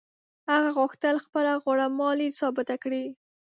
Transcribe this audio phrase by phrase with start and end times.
[0.49, 3.05] هغه غوښتل خپله غوړه مالي ثابته کړي.